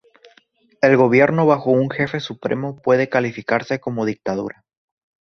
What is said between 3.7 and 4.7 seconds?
como dictadura.